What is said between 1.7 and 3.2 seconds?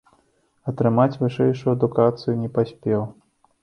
адукацыю не паспеў.